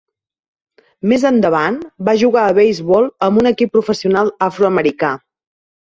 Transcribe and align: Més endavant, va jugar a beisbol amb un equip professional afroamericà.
Més 1.11 1.25
endavant, 1.31 1.77
va 2.09 2.15
jugar 2.23 2.45
a 2.45 2.55
beisbol 2.61 3.05
amb 3.27 3.43
un 3.43 3.51
equip 3.53 3.75
professional 3.77 4.37
afroamericà. 4.51 5.17